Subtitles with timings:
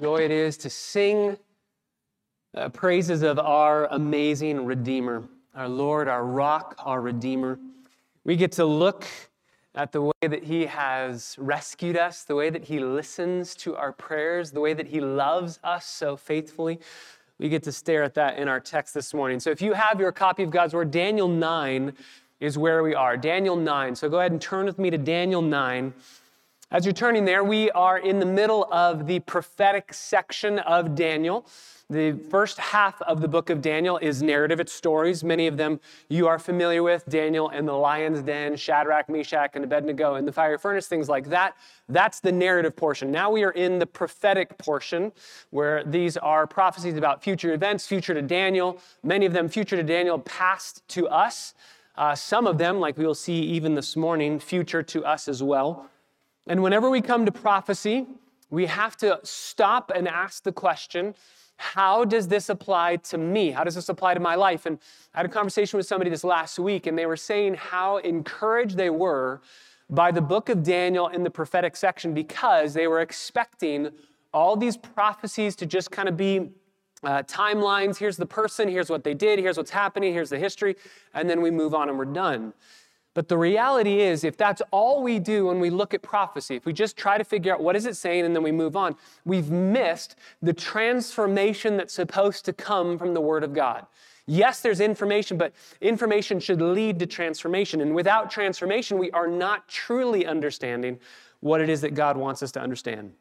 [0.00, 1.36] Joy it is to sing
[2.56, 5.22] uh, praises of our amazing Redeemer,
[5.54, 7.58] our Lord, our rock, our Redeemer.
[8.24, 9.06] We get to look
[9.74, 13.92] at the way that He has rescued us, the way that He listens to our
[13.92, 16.80] prayers, the way that He loves us so faithfully.
[17.38, 19.40] We get to stare at that in our text this morning.
[19.40, 21.92] So if you have your copy of God's Word, Daniel 9
[22.40, 23.16] is where we are.
[23.16, 23.94] Daniel 9.
[23.94, 25.94] So go ahead and turn with me to Daniel 9.
[26.72, 31.46] As you're turning there, we are in the middle of the prophetic section of Daniel.
[31.90, 35.22] The first half of the book of Daniel is narrative, it's stories.
[35.22, 39.64] Many of them you are familiar with Daniel and the lion's den, Shadrach, Meshach, and
[39.64, 41.58] Abednego, and the fire furnace, things like that.
[41.90, 43.10] That's the narrative portion.
[43.12, 45.12] Now we are in the prophetic portion
[45.50, 48.80] where these are prophecies about future events, future to Daniel.
[49.02, 51.52] Many of them future to Daniel, past to us.
[51.96, 55.42] Uh, some of them, like we will see even this morning, future to us as
[55.42, 55.90] well.
[56.46, 58.06] And whenever we come to prophecy,
[58.50, 61.14] we have to stop and ask the question
[61.56, 63.52] how does this apply to me?
[63.52, 64.66] How does this apply to my life?
[64.66, 64.78] And
[65.14, 68.76] I had a conversation with somebody this last week, and they were saying how encouraged
[68.76, 69.40] they were
[69.88, 73.90] by the book of Daniel in the prophetic section because they were expecting
[74.34, 76.50] all these prophecies to just kind of be
[77.04, 77.96] uh, timelines.
[77.96, 80.76] Here's the person, here's what they did, here's what's happening, here's the history,
[81.14, 82.54] and then we move on and we're done.
[83.14, 86.64] But the reality is, if that's all we do when we look at prophecy, if
[86.64, 88.96] we just try to figure out what is it saying and then we move on,
[89.24, 93.86] we've missed the transformation that's supposed to come from the Word of God.
[94.26, 97.80] Yes, there's information, but information should lead to transformation.
[97.80, 100.98] And without transformation, we are not truly understanding
[101.40, 103.12] what it is that God wants us to understand.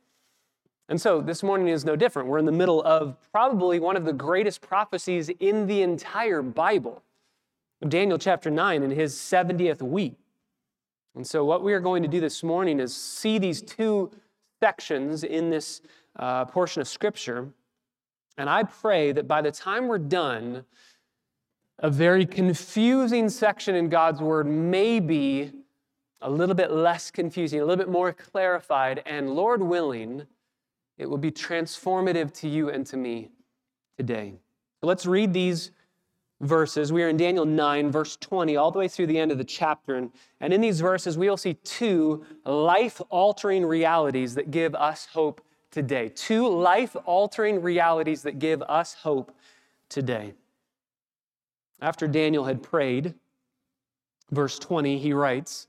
[0.88, 2.30] And so this morning is no different.
[2.30, 7.02] We're in the middle of probably one of the greatest prophecies in the entire Bible.
[7.90, 10.18] Daniel chapter 9 in his 70th week.
[11.16, 14.12] And so, what we are going to do this morning is see these two
[14.62, 15.82] sections in this
[16.18, 17.50] uh, portion of Scripture.
[18.38, 20.64] And I pray that by the time we're done,
[21.80, 25.52] a very confusing section in God's Word may be
[26.22, 30.28] a little bit less confusing, a little bit more clarified, and Lord willing,
[30.98, 33.30] it will be transformative to you and to me
[33.98, 34.36] today.
[34.80, 35.72] So let's read these
[36.42, 36.92] verses.
[36.92, 39.44] We are in Daniel 9, verse 20, all the way through the end of the
[39.44, 39.96] chapter.
[39.96, 45.08] And, and in these verses, we will see two life altering realities that give us
[45.14, 46.10] hope today.
[46.10, 49.34] Two life altering realities that give us hope
[49.88, 50.34] today.
[51.82, 53.14] After Daniel had prayed,
[54.32, 55.68] verse 20, he writes,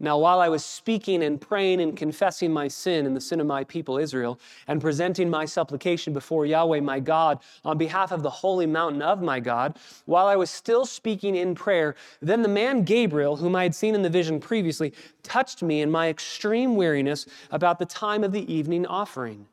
[0.00, 3.46] now, while I was speaking and praying and confessing my sin and the sin of
[3.46, 8.30] my people Israel, and presenting my supplication before Yahweh my God on behalf of the
[8.30, 12.82] holy mountain of my God, while I was still speaking in prayer, then the man
[12.82, 17.26] Gabriel, whom I had seen in the vision previously, touched me in my extreme weariness
[17.52, 19.46] about the time of the evening offering.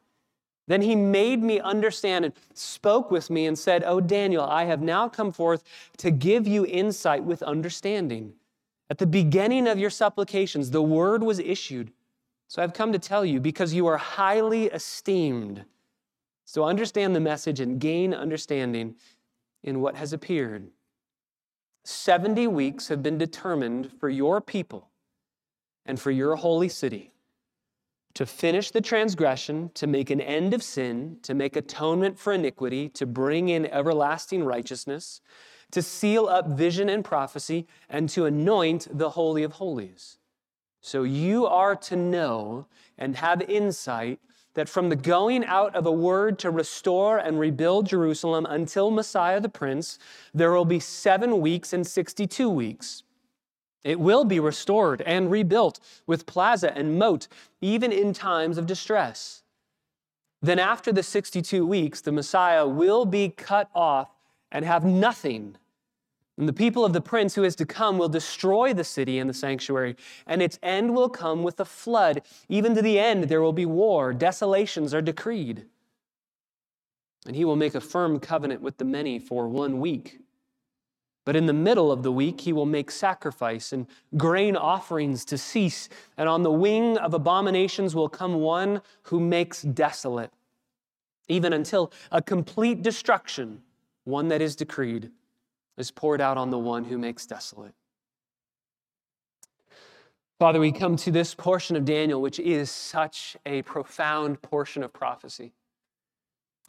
[0.67, 4.81] Then he made me understand and spoke with me and said, O Daniel, I have
[4.81, 5.63] now come forth
[5.97, 8.33] to give you insight with understanding.
[8.91, 11.93] At the beginning of your supplications, the word was issued.
[12.49, 15.63] So I've come to tell you because you are highly esteemed.
[16.43, 18.95] So understand the message and gain understanding
[19.63, 20.71] in what has appeared.
[21.85, 24.89] 70 weeks have been determined for your people
[25.85, 27.13] and for your holy city
[28.15, 32.89] to finish the transgression, to make an end of sin, to make atonement for iniquity,
[32.89, 35.21] to bring in everlasting righteousness
[35.71, 40.17] to seal up vision and prophecy, and to anoint the Holy of Holies.
[40.81, 42.65] So you are to know
[42.97, 44.19] and have insight
[44.53, 49.39] that from the going out of a word to restore and rebuild Jerusalem until Messiah
[49.39, 49.97] the Prince,
[50.33, 53.03] there will be seven weeks and 62 weeks.
[53.83, 57.27] It will be restored and rebuilt with plaza and moat,
[57.61, 59.43] even in times of distress.
[60.41, 64.09] Then, after the 62 weeks, the Messiah will be cut off
[64.51, 65.57] and have nothing
[66.41, 69.29] and the people of the prince who is to come will destroy the city and
[69.29, 69.95] the sanctuary,
[70.25, 72.23] and its end will come with a flood.
[72.49, 75.65] Even to the end, there will be war, desolations are decreed.
[77.27, 80.19] And he will make a firm covenant with the many for one week.
[81.25, 83.85] But in the middle of the week, he will make sacrifice and
[84.17, 85.89] grain offerings to cease.
[86.17, 90.31] And on the wing of abominations will come one who makes desolate,
[91.27, 93.61] even until a complete destruction,
[94.03, 95.11] one that is decreed
[95.77, 97.73] is poured out on the one who makes desolate.
[100.39, 104.91] Father, we come to this portion of Daniel, which is such a profound portion of
[104.91, 105.53] prophecy.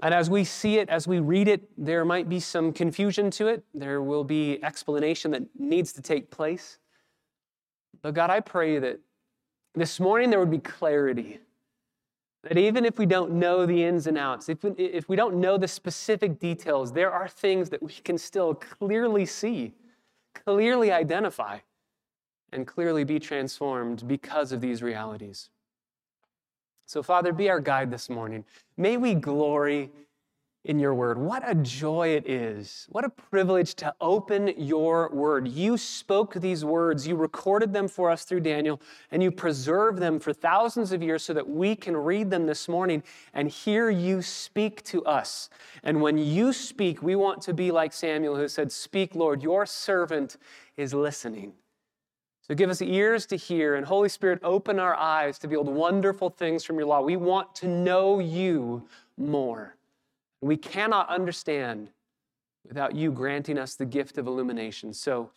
[0.03, 3.47] And as we see it, as we read it, there might be some confusion to
[3.47, 3.65] it.
[3.73, 6.79] There will be explanation that needs to take place.
[8.03, 9.01] But God, I pray that
[9.75, 11.41] this morning there would be clarity.
[12.43, 15.37] That even if we don't know the ins and outs, if we, if we don't
[15.37, 19.75] know the specific details, there are things that we can still clearly see,
[20.35, 21.59] clearly identify,
[22.53, 25.51] and clearly be transformed because of these realities.
[26.87, 28.45] So, Father, be our guide this morning.
[28.77, 29.91] May we glory
[30.65, 31.19] in your word.
[31.19, 32.87] What a joy it is.
[32.91, 35.49] What a privilege to open your word.
[35.49, 38.81] You spoke these words, you recorded them for us through Daniel,
[39.11, 42.69] and you preserved them for thousands of years so that we can read them this
[42.69, 43.03] morning
[43.35, 45.51] and hear you speak to us.
[45.83, 49.67] And when you speak, we want to be like Samuel who said, Speak, Lord, your
[49.67, 50.37] servant
[50.77, 51.55] is listening.
[52.43, 56.31] So give us ears to hear, and Holy Spirit, open our eyes to behold wonderful
[56.31, 57.01] things from your law.
[57.01, 58.87] We want to know you
[59.17, 59.77] more.
[60.43, 61.89] We cannot understand
[62.67, 64.93] without you granting us the gift of illumination.
[64.93, 65.31] So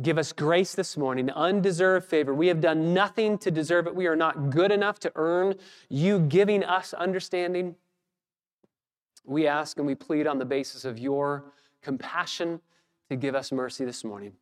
[0.00, 2.34] give us grace this morning, undeserved favor.
[2.34, 3.94] We have done nothing to deserve it.
[3.94, 5.54] We are not good enough to earn
[5.90, 7.76] you giving us understanding.
[9.24, 11.44] We ask and we plead on the basis of your
[11.82, 12.60] compassion
[13.10, 14.32] to give us mercy this morning.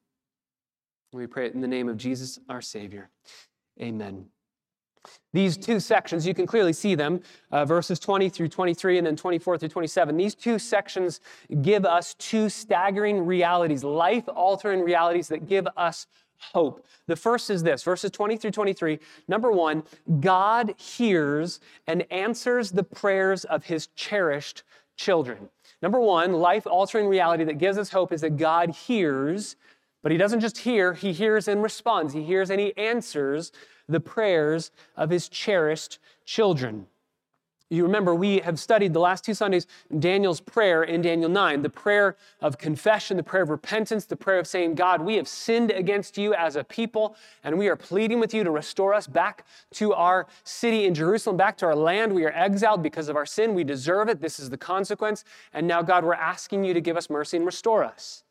[1.12, 3.10] We pray it in the name of Jesus, our Savior.
[3.80, 4.26] Amen.
[5.32, 7.20] These two sections, you can clearly see them,
[7.52, 10.16] uh, verses 20 through 23 and then 24 through 27.
[10.16, 11.20] These two sections
[11.62, 16.06] give us two staggering realities, life altering realities that give us
[16.52, 16.84] hope.
[17.06, 18.98] The first is this verses 20 through 23.
[19.28, 19.84] Number one,
[20.20, 24.64] God hears and answers the prayers of his cherished
[24.96, 25.48] children.
[25.82, 29.56] Number one, life altering reality that gives us hope is that God hears,
[30.02, 32.12] but he doesn't just hear, he hears and responds.
[32.14, 33.52] He hears and he answers
[33.88, 36.86] the prayers of his cherished children.
[37.72, 41.70] You remember, we have studied the last two Sundays Daniel's prayer in Daniel 9, the
[41.70, 45.70] prayer of confession, the prayer of repentance, the prayer of saying, God, we have sinned
[45.70, 47.14] against you as a people,
[47.44, 51.36] and we are pleading with you to restore us back to our city in Jerusalem,
[51.36, 52.12] back to our land.
[52.12, 53.54] We are exiled because of our sin.
[53.54, 54.20] We deserve it.
[54.20, 55.22] This is the consequence.
[55.52, 58.24] And now, God, we're asking you to give us mercy and restore us.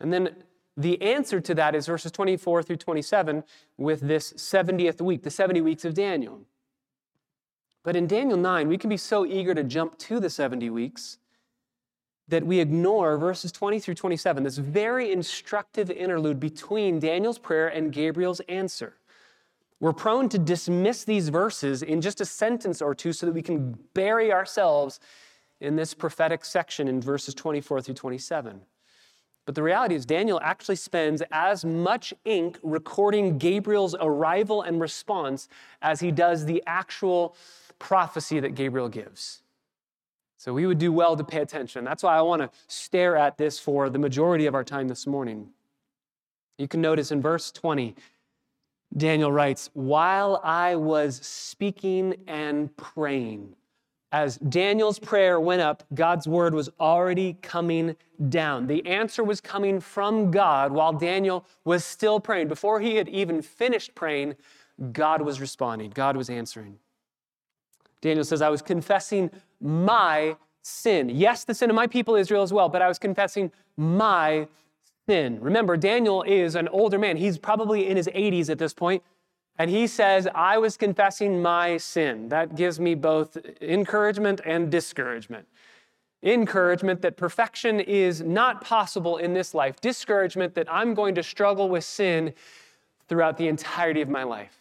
[0.00, 0.36] And then
[0.76, 3.44] the answer to that is verses 24 through 27
[3.78, 6.40] with this 70th week, the 70 weeks of Daniel.
[7.82, 11.18] But in Daniel 9, we can be so eager to jump to the 70 weeks
[12.28, 17.92] that we ignore verses 20 through 27, this very instructive interlude between Daniel's prayer and
[17.92, 18.94] Gabriel's answer.
[19.78, 23.42] We're prone to dismiss these verses in just a sentence or two so that we
[23.42, 24.98] can bury ourselves
[25.60, 28.62] in this prophetic section in verses 24 through 27.
[29.46, 35.48] But the reality is, Daniel actually spends as much ink recording Gabriel's arrival and response
[35.80, 37.36] as he does the actual
[37.78, 39.42] prophecy that Gabriel gives.
[40.36, 41.84] So we would do well to pay attention.
[41.84, 45.06] That's why I want to stare at this for the majority of our time this
[45.06, 45.48] morning.
[46.58, 47.94] You can notice in verse 20,
[48.96, 53.54] Daniel writes, While I was speaking and praying,
[54.16, 57.96] as Daniel's prayer went up, God's word was already coming
[58.30, 58.66] down.
[58.66, 62.48] The answer was coming from God while Daniel was still praying.
[62.48, 64.36] Before he had even finished praying,
[64.92, 66.78] God was responding, God was answering.
[68.00, 69.30] Daniel says, I was confessing
[69.60, 71.10] my sin.
[71.10, 74.48] Yes, the sin of my people Israel as well, but I was confessing my
[75.06, 75.38] sin.
[75.42, 77.18] Remember, Daniel is an older man.
[77.18, 79.02] He's probably in his 80s at this point.
[79.58, 82.28] And he says, I was confessing my sin.
[82.28, 85.46] That gives me both encouragement and discouragement.
[86.22, 89.80] Encouragement that perfection is not possible in this life.
[89.80, 92.34] Discouragement that I'm going to struggle with sin
[93.08, 94.58] throughout the entirety of my life.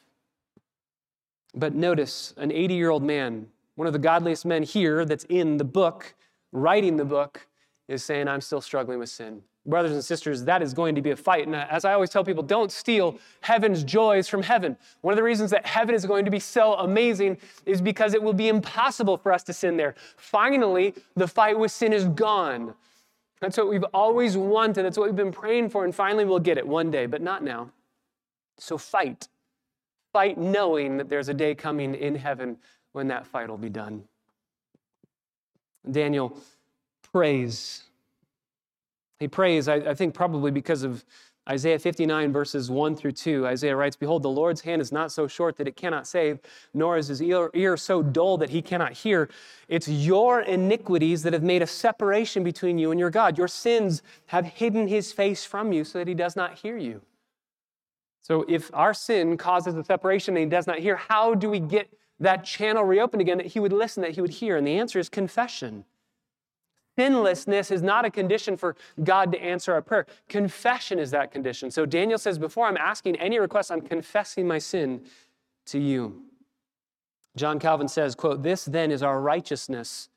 [1.53, 5.57] But notice an 80 year old man, one of the godliest men here that's in
[5.57, 6.13] the book,
[6.51, 7.47] writing the book,
[7.87, 11.11] is saying, I'm still struggling with sin brothers and sisters, that is going to be
[11.11, 11.47] a fight.
[11.47, 14.77] And as I always tell people, don't steal heaven's joys from heaven.
[15.01, 18.21] One of the reasons that heaven is going to be so amazing is because it
[18.21, 19.95] will be impossible for us to sin there.
[20.17, 22.73] Finally, the fight with sin is gone.
[23.41, 24.83] That's what we've always wanted.
[24.83, 25.83] That's what we've been praying for.
[25.83, 27.71] And finally, we'll get it one day, but not now.
[28.57, 29.27] So fight.
[30.13, 32.57] Fight knowing that there's a day coming in heaven
[32.93, 34.03] when that fight will be done.
[35.89, 36.37] Daniel
[37.11, 37.83] prays
[39.19, 41.05] he prays, I, I think probably because of
[41.47, 45.27] Isaiah 59, verses 1 through 2, Isaiah writes, Behold, the Lord's hand is not so
[45.27, 46.39] short that it cannot save,
[46.73, 49.29] nor is his ear, ear, so dull that he cannot hear.
[49.67, 53.37] It's your iniquities that have made a separation between you and your God.
[53.37, 57.01] Your sins have hidden his face from you so that he does not hear you.
[58.23, 61.59] So if our sin causes a separation and he does not hear, how do we
[61.59, 61.87] get
[62.19, 64.57] that channel reopened again that he would listen, that he would hear?
[64.57, 65.85] And the answer is confession.
[66.97, 70.05] Sinlessness is not a condition for God to answer our prayer.
[70.29, 71.69] Confession is that condition.
[71.71, 75.01] So Daniel says, Before I'm asking any request, I'm confessing my sin
[75.67, 76.23] to you.
[77.35, 80.09] John Calvin says, quote, This then is our righteousness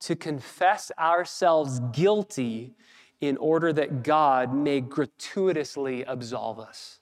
[0.00, 2.74] to confess ourselves guilty
[3.20, 7.00] in order that God may gratuitously absolve us.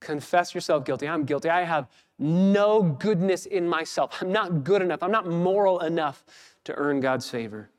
[0.00, 1.08] Confess yourself guilty.
[1.08, 1.48] I'm guilty.
[1.48, 4.22] I have no goodness in myself.
[4.22, 5.02] I'm not good enough.
[5.02, 6.24] I'm not moral enough
[6.64, 7.70] to earn God's favor.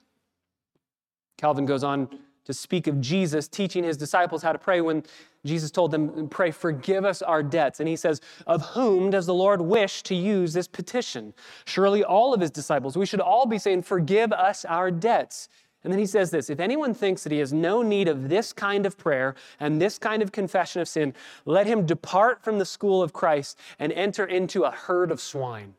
[1.38, 2.10] Calvin goes on
[2.46, 5.04] to speak of Jesus teaching his disciples how to pray when
[5.46, 7.80] Jesus told them, Pray, forgive us our debts.
[7.80, 11.34] And he says, Of whom does the Lord wish to use this petition?
[11.66, 12.98] Surely all of his disciples.
[12.98, 15.50] We should all be saying, Forgive us our debts.
[15.84, 18.54] And then he says this If anyone thinks that he has no need of this
[18.54, 21.14] kind of prayer and this kind of confession of sin,
[21.46, 25.76] let him depart from the school of Christ and enter into a herd of swine.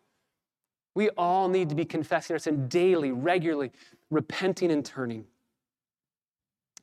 [0.95, 3.73] We all need to be confessing our sin daily, regularly,
[4.11, 5.27] repenting and turning.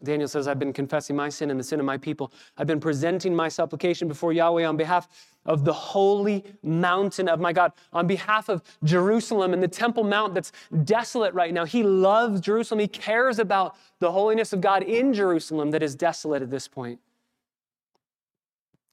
[0.03, 2.31] Daniel says, I've been confessing my sin and the sin of my people.
[2.57, 5.07] I've been presenting my supplication before Yahweh on behalf
[5.45, 10.33] of the holy mountain of my God, on behalf of Jerusalem and the Temple Mount
[10.33, 10.51] that's
[10.83, 11.65] desolate right now.
[11.65, 12.79] He loves Jerusalem.
[12.79, 16.99] He cares about the holiness of God in Jerusalem that is desolate at this point.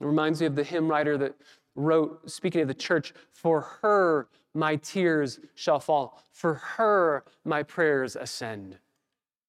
[0.01, 1.35] It reminds me of the hymn writer that
[1.75, 8.15] wrote, speaking of the church, For her my tears shall fall, for her my prayers
[8.15, 8.79] ascend.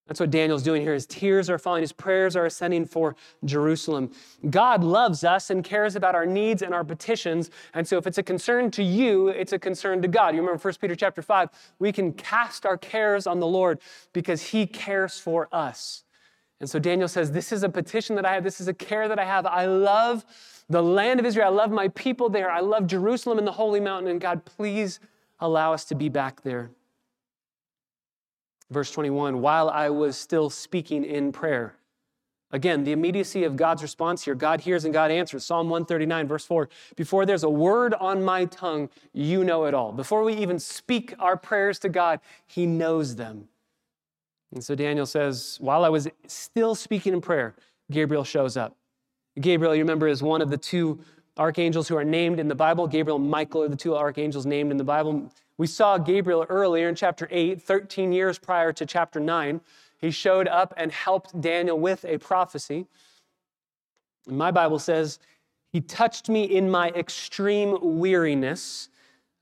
[0.06, 0.92] That's what Daniel's doing here.
[0.92, 4.10] His tears are falling, his prayers are ascending for Jerusalem.
[4.50, 7.50] God loves us and cares about our needs and our petitions.
[7.72, 10.34] And so if it's a concern to you, it's a concern to God.
[10.34, 13.78] You remember 1 Peter chapter 5, we can cast our cares on the Lord
[14.12, 16.04] because he cares for us.
[16.60, 19.08] And so Daniel says, This is a petition that I have, this is a care
[19.08, 19.46] that I have.
[19.46, 20.24] I love
[20.68, 21.46] the land of Israel.
[21.46, 22.50] I love my people there.
[22.50, 24.10] I love Jerusalem and the holy mountain.
[24.10, 25.00] And God, please
[25.40, 26.70] allow us to be back there.
[28.70, 31.76] Verse 21 While I was still speaking in prayer.
[32.50, 35.44] Again, the immediacy of God's response here God hears and God answers.
[35.44, 39.90] Psalm 139, verse 4 Before there's a word on my tongue, you know it all.
[39.90, 43.48] Before we even speak our prayers to God, He knows them.
[44.52, 47.56] And so Daniel says, While I was still speaking in prayer,
[47.90, 48.76] Gabriel shows up.
[49.40, 51.00] Gabriel, you remember, is one of the two
[51.36, 52.86] archangels who are named in the Bible.
[52.86, 55.28] Gabriel and Michael are the two archangels named in the Bible.
[55.56, 59.60] We saw Gabriel earlier in chapter 8, 13 years prior to chapter 9.
[60.00, 62.86] He showed up and helped Daniel with a prophecy.
[64.26, 65.20] My Bible says,
[65.72, 68.88] He touched me in my extreme weariness.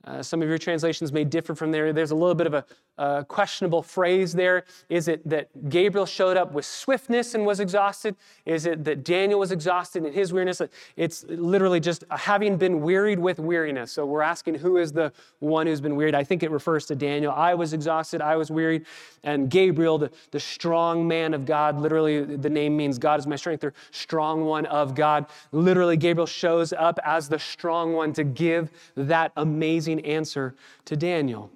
[0.04, 1.92] Uh, some of your translations may differ from there.
[1.92, 2.64] There's a little bit of a,
[2.98, 4.64] a questionable phrase there.
[4.88, 8.16] Is it that Gabriel showed up with swiftness and was exhausted?
[8.44, 10.60] Is it that Daniel was exhausted in his weariness?
[10.96, 13.92] It's literally just having been wearied with weariness.
[13.92, 16.14] So we're asking who is the one who's been wearied.
[16.14, 17.32] I think it refers to Daniel.
[17.32, 18.86] I was exhausted, I was wearied.
[19.24, 23.36] And Gabriel, the, the strong man of God, literally the name means God is my
[23.36, 25.26] strength, or strong one of God.
[25.52, 31.50] Literally, Gabriel shows up as the strong one to give that amazing answer to Daniel.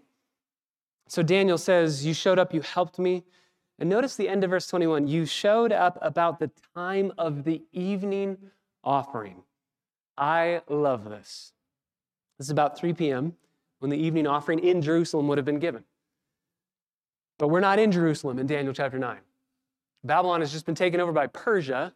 [1.08, 3.24] So Daniel says, You showed up, you helped me.
[3.78, 7.62] And notice the end of verse 21 you showed up about the time of the
[7.72, 8.38] evening
[8.82, 9.42] offering.
[10.16, 11.52] I love this.
[12.38, 13.34] This is about 3 p.m.
[13.80, 15.84] when the evening offering in Jerusalem would have been given.
[17.38, 19.18] But we're not in Jerusalem in Daniel chapter 9.
[20.04, 21.92] Babylon has just been taken over by Persia,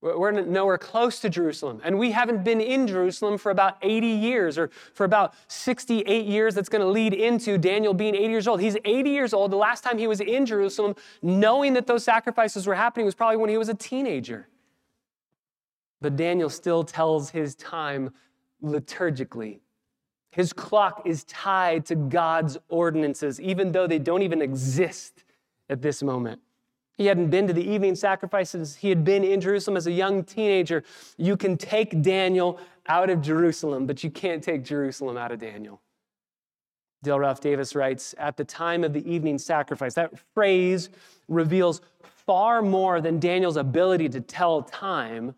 [0.00, 1.80] we're nowhere close to Jerusalem.
[1.82, 6.54] And we haven't been in Jerusalem for about 80 years or for about 68 years.
[6.54, 8.60] That's going to lead into Daniel being 80 years old.
[8.60, 9.50] He's 80 years old.
[9.50, 13.38] The last time he was in Jerusalem, knowing that those sacrifices were happening, was probably
[13.38, 14.46] when he was a teenager.
[16.00, 18.10] But Daniel still tells his time
[18.62, 19.58] liturgically.
[20.30, 25.24] His clock is tied to God's ordinances, even though they don't even exist
[25.68, 26.40] at this moment.
[26.98, 28.74] He hadn't been to the evening sacrifices.
[28.74, 30.82] He had been in Jerusalem as a young teenager.
[31.16, 35.80] You can take Daniel out of Jerusalem, but you can't take Jerusalem out of Daniel.
[37.04, 40.90] Dale Ralph Davis writes At the time of the evening sacrifice, that phrase
[41.28, 45.36] reveals far more than Daniel's ability to tell time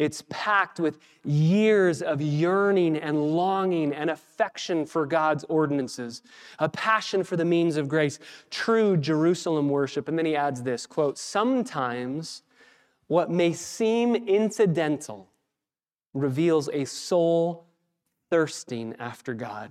[0.00, 6.22] it's packed with years of yearning and longing and affection for God's ordinances,
[6.58, 10.08] a passion for the means of grace, true Jerusalem worship.
[10.08, 12.42] And then he adds this quote, sometimes
[13.08, 15.28] what may seem incidental
[16.14, 17.66] reveals a soul
[18.30, 19.70] thirsting after God.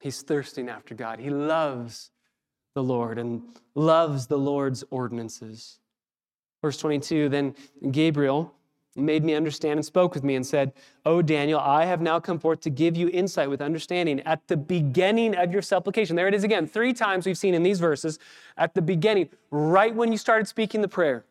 [0.00, 1.20] He's thirsting after God.
[1.20, 2.10] He loves
[2.74, 3.42] the Lord and
[3.74, 5.80] loves the Lord's ordinances.
[6.62, 7.54] Verse 22 Then
[7.90, 8.54] Gabriel
[8.94, 10.72] made me understand and spoke with me and said,
[11.06, 14.20] O Daniel, I have now come forth to give you insight with understanding.
[14.20, 17.62] At the beginning of your supplication, there it is again, three times we've seen in
[17.62, 18.18] these verses,
[18.56, 21.24] at the beginning, right when you started speaking the prayer,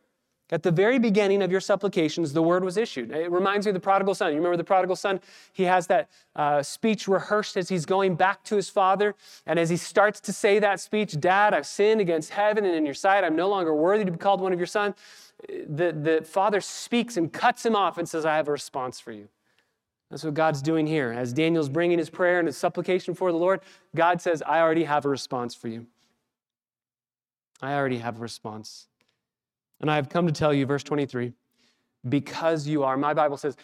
[0.53, 3.11] At the very beginning of your supplications, the word was issued.
[3.11, 4.31] It reminds me of the prodigal son.
[4.31, 5.21] You remember the prodigal son?
[5.53, 9.15] He has that uh, speech rehearsed as he's going back to his father.
[9.45, 12.83] And as he starts to say that speech, Dad, I've sinned against heaven and in
[12.83, 13.23] your sight.
[13.23, 14.95] I'm no longer worthy to be called one of your sons.
[15.47, 19.13] The, the father speaks and cuts him off and says, I have a response for
[19.13, 19.29] you.
[20.09, 21.13] That's what God's doing here.
[21.13, 23.61] As Daniel's bringing his prayer and his supplication for the Lord,
[23.95, 25.87] God says, I already have a response for you.
[27.61, 28.87] I already have a response.
[29.81, 31.33] And I have come to tell you, verse 23,
[32.07, 33.57] because you are, my Bible says,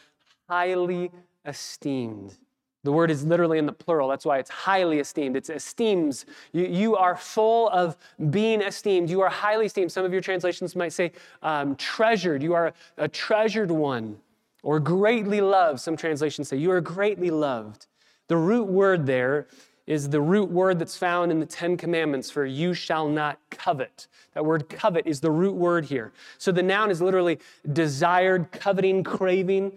[0.49, 1.11] highly
[1.45, 2.37] esteemed.
[2.83, 4.07] The word is literally in the plural.
[4.07, 5.35] That's why it's highly esteemed.
[5.35, 6.25] It's esteems.
[6.53, 7.97] You, you are full of
[8.29, 9.09] being esteemed.
[9.09, 9.91] You are highly esteemed.
[9.91, 12.41] Some of your translations might say um, treasured.
[12.41, 14.17] You are a treasured one
[14.63, 15.79] or greatly loved.
[15.79, 17.87] Some translations say you are greatly loved.
[18.27, 19.47] The root word there
[19.87, 24.07] is the root word that's found in the Ten Commandments for you shall not covet.
[24.33, 26.11] That word covet is the root word here.
[26.37, 27.39] So the noun is literally
[27.71, 29.71] desired, coveting, craving.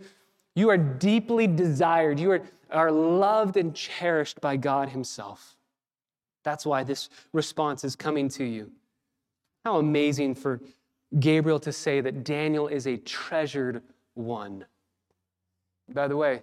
[0.57, 2.19] You are deeply desired.
[2.19, 5.57] You are, are loved and cherished by God Himself.
[6.43, 8.73] That's why this response is coming to you.
[9.65, 10.61] How amazing for
[11.21, 13.83] Gabriel to say that Daniel is a treasured
[14.15, 14.65] one.
[15.93, 16.43] By the way,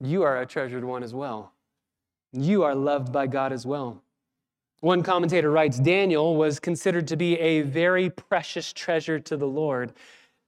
[0.00, 1.52] you are a treasured one as well.
[2.32, 4.02] You are loved by God as well.
[4.80, 9.92] One commentator writes Daniel was considered to be a very precious treasure to the Lord,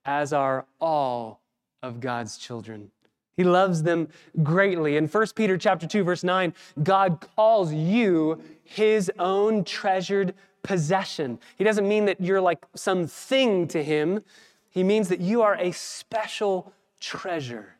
[0.05, 1.41] as are all
[1.83, 2.91] of God's children.
[3.37, 4.09] He loves them
[4.43, 4.97] greatly.
[4.97, 11.39] In 1 Peter chapter 2 verse 9, God calls you his own treasured possession.
[11.57, 14.23] He doesn't mean that you're like some thing to him.
[14.71, 17.75] He means that you are a special treasure.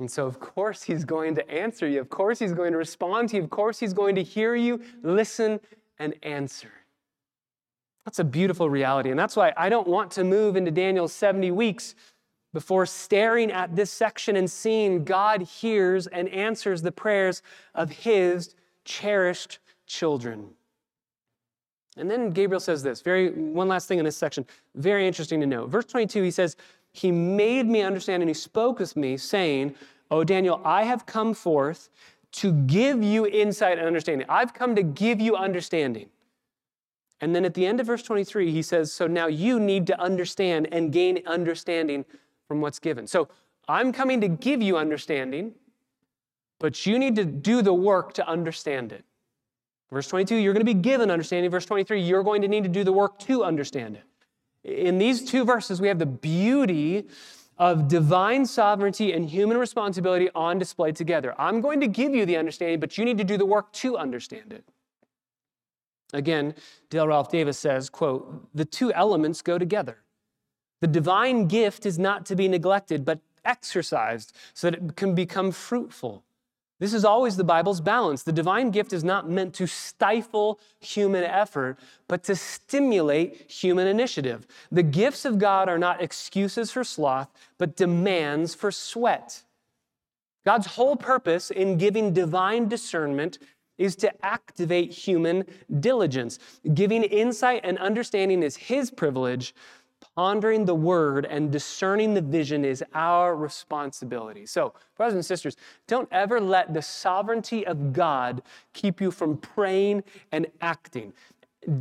[0.00, 2.00] And so, of course, he's going to answer you.
[2.00, 3.42] Of course, he's going to respond to you.
[3.42, 5.60] Of course, he's going to hear you, listen,
[5.98, 6.70] and answer.
[8.04, 9.10] That's a beautiful reality.
[9.10, 11.94] And that's why I don't want to move into Daniel's 70 weeks
[12.52, 17.42] before staring at this section and seeing God hears and answers the prayers
[17.74, 18.54] of his
[18.84, 20.50] cherished children.
[21.96, 25.46] And then Gabriel says this, very one last thing in this section, very interesting to
[25.46, 25.68] note.
[25.68, 26.56] Verse 22, he says,
[26.92, 29.74] He made me understand and he spoke with me, saying,
[30.10, 31.88] Oh, Daniel, I have come forth
[32.32, 34.26] to give you insight and understanding.
[34.28, 36.10] I've come to give you understanding.
[37.22, 40.00] And then at the end of verse 23, he says, So now you need to
[40.00, 42.04] understand and gain understanding
[42.46, 43.06] from what's given.
[43.06, 43.28] So
[43.68, 45.54] I'm coming to give you understanding,
[46.58, 49.04] but you need to do the work to understand it.
[49.90, 51.50] Verse 22, you're going to be given understanding.
[51.50, 54.04] Verse 23, you're going to need to do the work to understand it.
[54.64, 57.08] In these two verses, we have the beauty
[57.58, 61.34] of divine sovereignty and human responsibility on display together.
[61.38, 63.96] I'm going to give you the understanding, but you need to do the work to
[63.96, 64.64] understand it.
[66.12, 66.54] Again,
[66.90, 69.98] Dale Ralph Davis says, quote, the two elements go together.
[70.80, 75.52] The divine gift is not to be neglected, but exercised so that it can become
[75.52, 76.24] fruitful.
[76.82, 78.24] This is always the Bible's balance.
[78.24, 84.48] The divine gift is not meant to stifle human effort, but to stimulate human initiative.
[84.72, 89.44] The gifts of God are not excuses for sloth, but demands for sweat.
[90.44, 93.38] God's whole purpose in giving divine discernment
[93.78, 95.44] is to activate human
[95.78, 96.40] diligence.
[96.74, 99.54] Giving insight and understanding is His privilege,
[100.16, 104.46] pondering the word and discerning the vision is our responsibility.
[104.46, 110.04] So, brothers and sisters, don't ever let the sovereignty of God keep you from praying
[110.30, 111.12] and acting.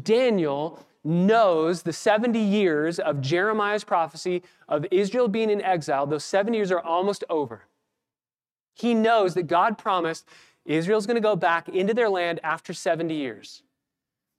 [0.03, 6.57] Daniel knows the 70 years of Jeremiah's prophecy of Israel being in exile, those 70
[6.57, 7.63] years are almost over.
[8.75, 10.27] He knows that God promised
[10.65, 13.63] Israel's going to go back into their land after 70 years.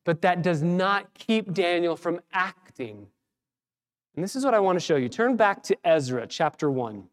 [0.05, 3.09] But that does not keep Daniel from acting
[4.15, 5.09] and this is what I want to show you.
[5.09, 7.05] Turn back to Ezra chapter 1.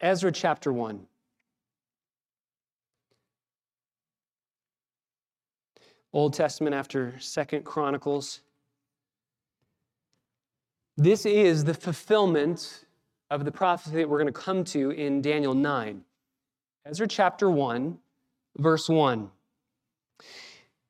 [0.00, 1.06] Ezra chapter 1.
[6.12, 8.40] Old Testament after Second Chronicles.
[10.96, 12.84] This is the fulfillment
[13.30, 16.02] of the prophecy that we're going to come to in Daniel 9.
[16.86, 17.98] Ezra chapter 1,
[18.56, 19.30] verse 1.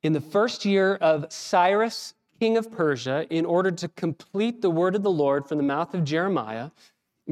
[0.01, 4.95] In the first year of Cyrus king of Persia, in order to complete the word
[4.95, 6.71] of the Lord from the mouth of Jeremiah,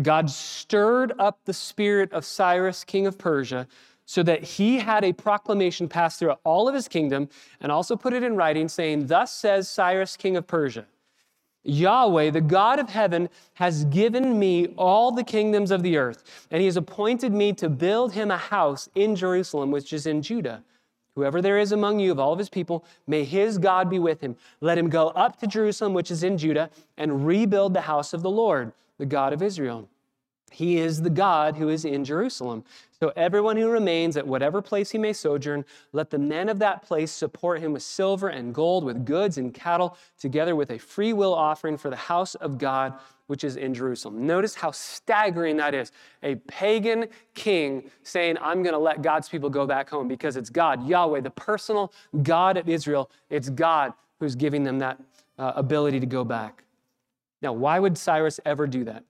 [0.02, 3.68] God stirred up the spirit of Cyrus, king of Persia,
[4.06, 8.14] so that he had a proclamation passed throughout all of his kingdom and also put
[8.14, 10.86] it in writing, saying, Thus says Cyrus, king of Persia
[11.64, 16.62] Yahweh, the God of heaven, has given me all the kingdoms of the earth, and
[16.62, 20.64] he has appointed me to build him a house in Jerusalem, which is in Judah.
[21.18, 24.22] Whoever there is among you of all of his people, may his God be with
[24.22, 24.36] him.
[24.62, 28.22] Let him go up to Jerusalem, which is in Judah, and rebuild the house of
[28.22, 29.90] the Lord, the God of Israel.
[30.52, 32.64] He is the God who is in Jerusalem.
[33.00, 36.84] So everyone who remains at whatever place he may sojourn, let the men of that
[36.84, 41.14] place support him with silver and gold, with goods and cattle, together with a free
[41.14, 42.94] will offering for the house of God
[43.28, 44.26] which is in Jerusalem.
[44.26, 45.92] Notice how staggering that is.
[46.24, 50.50] A pagan king saying, I'm going to let God's people go back home because it's
[50.50, 53.12] God, Yahweh, the personal God of Israel.
[53.30, 55.00] It's God who's giving them that
[55.38, 56.64] uh, ability to go back.
[57.42, 59.04] Now, why would Cyrus ever do that?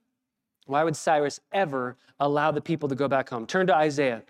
[0.66, 3.46] Why would Cyrus ever allow the people to go back home?
[3.46, 4.22] Turn to Isaiah,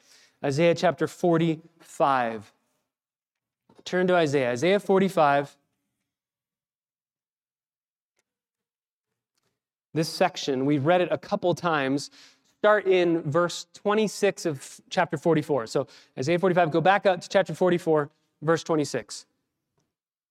[0.44, 2.52] Isaiah chapter 45.
[3.84, 5.56] Turn to Isaiah, Isaiah 45.
[9.98, 12.12] This section, we've read it a couple times.
[12.60, 15.66] Start in verse 26 of chapter 44.
[15.66, 18.08] So, Isaiah 45, go back up to chapter 44,
[18.42, 19.26] verse 26.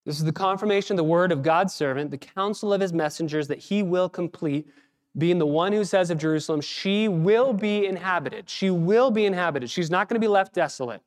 [0.06, 3.50] This is the confirmation of the word of God's servant, the counsel of his messengers
[3.50, 4.70] that he will complete
[5.18, 8.50] being the one who says of Jerusalem, she will be inhabited.
[8.50, 9.70] She will be inhabited.
[9.70, 11.02] She's not going to be left desolate.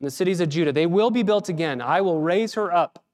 [0.00, 1.80] The cities of Judah, they will be built again.
[1.80, 3.04] I will raise her up.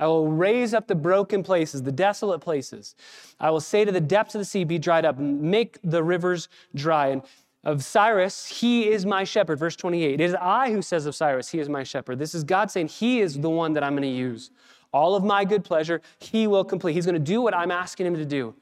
[0.00, 2.96] I will raise up the broken places, the desolate places.
[3.38, 6.48] I will say to the depths of the sea, Be dried up, make the rivers
[6.74, 7.08] dry.
[7.08, 7.22] And
[7.62, 9.58] of Cyrus, he is my shepherd.
[9.58, 10.14] Verse 28.
[10.14, 12.18] It is I who says of Cyrus, He is my shepherd.
[12.18, 14.50] This is God saying, He is the one that I'm going to use.
[14.92, 16.94] All of my good pleasure, He will complete.
[16.94, 18.54] He's going to do what I'm asking Him to do.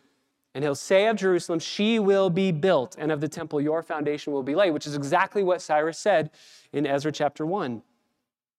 [0.54, 4.32] And he'll say of Jerusalem, She will be built, and of the temple, your foundation
[4.32, 6.30] will be laid, which is exactly what Cyrus said
[6.72, 7.82] in Ezra chapter 1.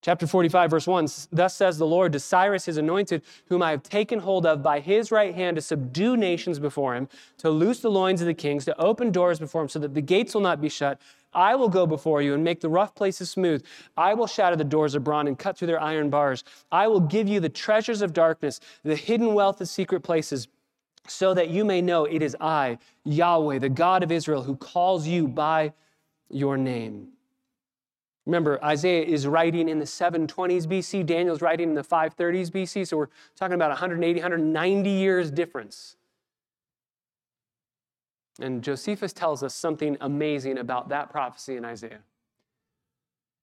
[0.02, 3.84] Chapter 45, verse 1 Thus says the Lord to Cyrus, his anointed, whom I have
[3.84, 7.10] taken hold of by his right hand to subdue nations before him,
[7.40, 10.02] to loose the loins of the kings, to open doors before him, so that the
[10.02, 11.02] gates will not be shut.
[11.34, 13.64] I will go before you and make the rough places smooth.
[13.98, 16.44] I will shatter the doors of bronze and cut through their iron bars.
[16.72, 20.48] I will give you the treasures of darkness, the hidden wealth of secret places
[21.08, 25.08] so that you may know it is I, Yahweh, the God of Israel, who calls
[25.08, 25.74] you by
[26.30, 27.10] your name.
[28.30, 32.98] Remember, Isaiah is writing in the 720s BC, Daniel's writing in the 530s BC, so
[32.98, 35.96] we're talking about 180, 190 years difference.
[38.39, 42.00] And Josephus tells us something amazing about that prophecy in Isaiah.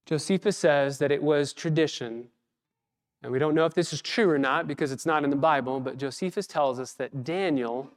[0.05, 2.29] Josephus says that it was tradition
[3.23, 5.35] and we don't know if this is true or not because it's not in the
[5.35, 7.89] Bible, but Josephus tells us that Daniel,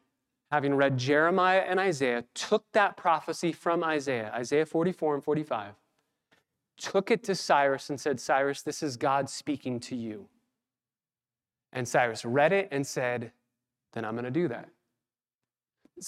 [0.51, 5.75] having read Jeremiah and Isaiah, took that prophecy from Isaiah, Isaiah 44 and 45,
[6.81, 10.27] took it to Cyrus and said, Cyrus, this is God speaking to you.
[11.73, 13.33] And Cyrus read it and said,
[13.93, 14.69] Then I'm going to do that.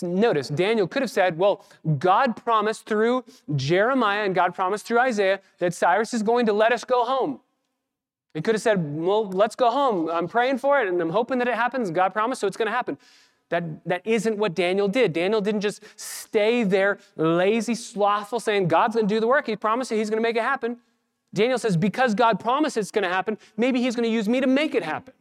[0.01, 1.65] Notice, Daniel could have said, Well,
[1.99, 6.73] God promised through Jeremiah and God promised through Isaiah that Cyrus is going to let
[6.73, 7.41] us go home.
[8.35, 10.09] He could have said, Well, let's go home.
[10.09, 11.91] I'm praying for it and I'm hoping that it happens.
[11.91, 12.97] God promised, so it's going to happen.
[13.53, 15.13] That, that isn't what Daniel did.
[15.13, 19.47] Daniel didn't just stay there, lazy, slothful, saying, God's going to do the work.
[19.47, 20.79] He promised it, He's going to make it happen.
[21.35, 24.41] Daniel says, Because God promised it's going to happen, maybe He's going to use me
[24.41, 25.13] to make it happen.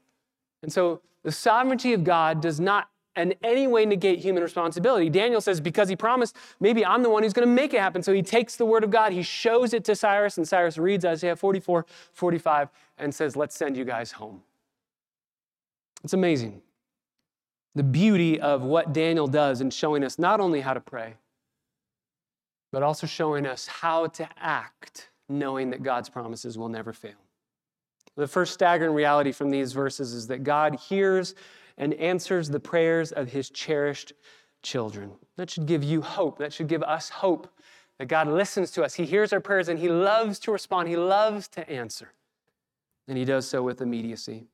[0.64, 5.10] And so the sovereignty of God does not in any way negate human responsibility.
[5.10, 8.02] Daniel says, because he promised, maybe I'm the one who's going to make it happen.
[8.02, 11.04] So he takes the word of God, he shows it to Cyrus, and Cyrus reads
[11.04, 14.42] Isaiah 44, 45, and says, Let's send you guys home.
[16.02, 16.62] It's amazing.
[17.76, 21.16] The beauty of what Daniel does in showing us not only how to pray,
[22.72, 27.14] but also showing us how to act, knowing that God's promises will never fail.
[28.16, 31.34] The first staggering reality from these verses is that God hears
[31.78, 34.14] and answers the prayers of his cherished
[34.62, 35.12] children.
[35.38, 36.38] That should give you hope.
[36.38, 37.48] That should give us hope
[37.98, 38.96] that God listens to us.
[38.96, 42.14] He hears our prayers and he loves to respond, he loves to answer.
[43.08, 44.46] And he does so with immediacy.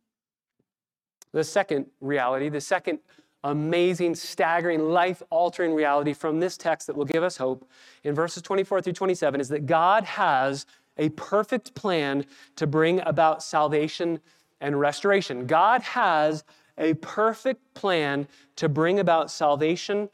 [1.34, 3.00] The second reality, the second
[3.44, 7.70] amazing, staggering, life altering reality from this text that will give us hope
[8.04, 10.66] in verses 24 through 27 is that God has
[10.98, 14.20] a perfect plan to bring about salvation
[14.60, 15.46] and restoration.
[15.46, 16.44] God has
[16.78, 20.10] a perfect plan to bring about salvation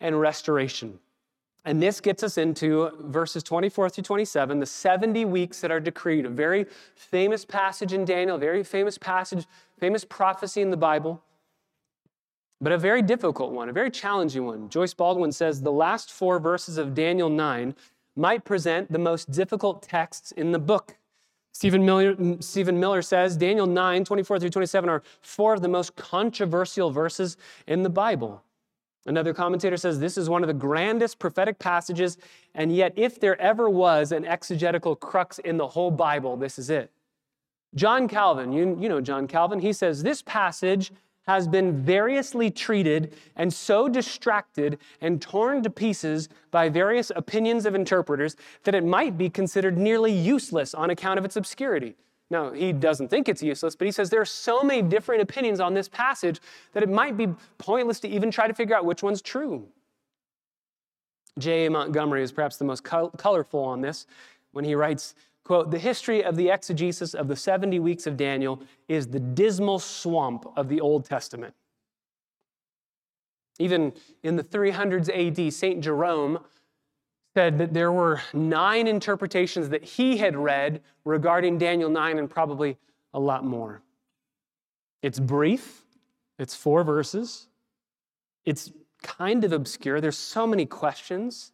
[0.00, 0.98] and restoration.
[1.64, 6.26] And this gets us into verses 24 through 27, the 70 weeks that are decreed,
[6.26, 9.46] a very famous passage in Daniel, a very famous passage,
[9.78, 11.22] famous prophecy in the Bible,
[12.60, 14.68] but a very difficult one, a very challenging one.
[14.68, 17.74] Joyce Baldwin says the last four verses of Daniel 9
[18.14, 20.96] might present the most difficult texts in the book.
[21.52, 25.94] Stephen Miller, Stephen Miller says Daniel 9, 24 through 27 are four of the most
[25.96, 28.42] controversial verses in the Bible.
[29.06, 32.16] Another commentator says this is one of the grandest prophetic passages,
[32.54, 36.70] and yet, if there ever was an exegetical crux in the whole Bible, this is
[36.70, 36.90] it.
[37.74, 40.92] John Calvin, you, you know John Calvin, he says this passage
[41.26, 47.74] has been variously treated and so distracted and torn to pieces by various opinions of
[47.74, 51.96] interpreters that it might be considered nearly useless on account of its obscurity.
[52.34, 55.60] Now, he doesn't think it's useless, but he says there are so many different opinions
[55.60, 56.40] on this passage
[56.72, 59.68] that it might be pointless to even try to figure out which one's true.
[61.38, 61.70] J.A.
[61.70, 64.08] Montgomery is perhaps the most colorful on this
[64.50, 68.60] when he writes, quote, the history of the exegesis of the 70 weeks of Daniel
[68.88, 71.54] is the dismal swamp of the Old Testament.
[73.60, 73.92] Even
[74.24, 75.80] in the 300s AD, St.
[75.80, 76.40] Jerome
[77.34, 82.78] said that there were nine interpretations that he had read regarding Daniel 9 and probably
[83.12, 83.82] a lot more.
[85.02, 85.84] It's brief,
[86.38, 87.48] it's four verses,
[88.44, 90.00] it's kind of obscure.
[90.00, 91.52] There's so many questions.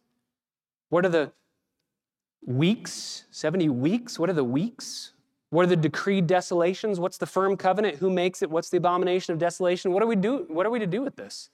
[0.89, 1.31] What are the
[2.45, 3.25] weeks?
[3.31, 4.17] 70 weeks?
[4.19, 5.13] What are the weeks?
[5.49, 6.99] What are the decreed desolations?
[6.99, 7.97] What's the firm covenant?
[7.97, 8.49] Who makes it?
[8.49, 9.91] What's the abomination of desolation?
[9.91, 10.45] What do we do?
[10.47, 11.49] What are we to do with this?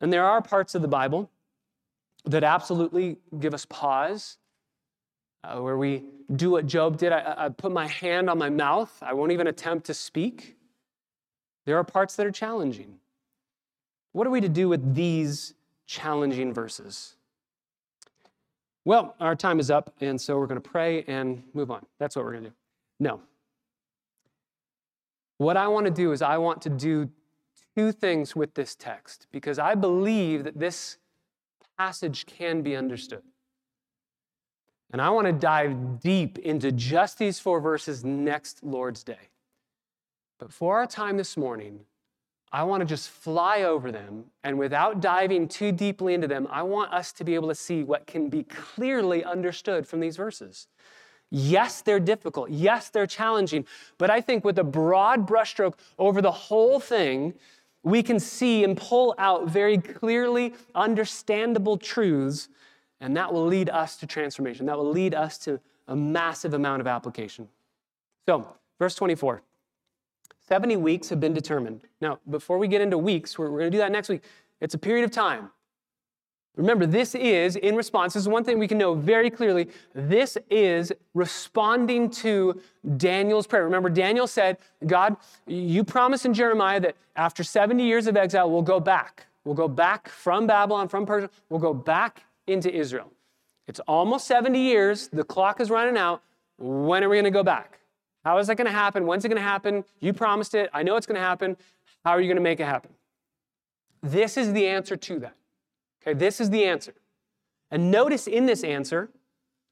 [0.00, 1.30] And there are parts of the Bible
[2.26, 4.38] that absolutely give us pause,
[5.44, 7.12] uh, where we do what Job did.
[7.12, 10.56] I, I put my hand on my mouth, I won't even attempt to speak.
[11.64, 12.98] There are parts that are challenging.
[14.12, 15.54] What are we to do with these
[15.86, 17.16] challenging verses?
[18.84, 21.84] Well, our time is up, and so we're going to pray and move on.
[21.98, 22.56] That's what we're going to do.
[23.00, 23.20] No.
[25.38, 27.10] What I want to do is, I want to do
[27.76, 30.98] two things with this text because I believe that this
[31.78, 33.22] passage can be understood.
[34.92, 39.30] And I want to dive deep into just these four verses next Lord's Day.
[40.38, 41.80] But for our time this morning,
[42.52, 46.62] I want to just fly over them, and without diving too deeply into them, I
[46.62, 50.68] want us to be able to see what can be clearly understood from these verses.
[51.30, 52.50] Yes, they're difficult.
[52.50, 53.66] Yes, they're challenging.
[53.98, 57.34] But I think with a broad brushstroke over the whole thing,
[57.86, 62.48] we can see and pull out very clearly understandable truths,
[63.00, 64.66] and that will lead us to transformation.
[64.66, 67.46] That will lead us to a massive amount of application.
[68.28, 68.48] So,
[68.80, 69.40] verse 24
[70.48, 71.82] 70 weeks have been determined.
[72.00, 74.24] Now, before we get into weeks, we're, we're going to do that next week.
[74.60, 75.50] It's a period of time.
[76.56, 78.14] Remember, this is in response.
[78.14, 79.68] This is one thing we can know very clearly.
[79.94, 82.60] This is responding to
[82.96, 83.64] Daniel's prayer.
[83.64, 85.16] Remember, Daniel said, God,
[85.46, 89.26] you promised in Jeremiah that after 70 years of exile, we'll go back.
[89.44, 91.28] We'll go back from Babylon, from Persia.
[91.50, 93.12] We'll go back into Israel.
[93.68, 95.08] It's almost 70 years.
[95.08, 96.22] The clock is running out.
[96.58, 97.80] When are we going to go back?
[98.24, 99.06] How is that going to happen?
[99.06, 99.84] When's it going to happen?
[100.00, 100.70] You promised it.
[100.72, 101.56] I know it's going to happen.
[102.04, 102.92] How are you going to make it happen?
[104.02, 105.36] This is the answer to that.
[106.06, 106.94] Okay, this is the answer.
[107.70, 109.10] And notice in this answer,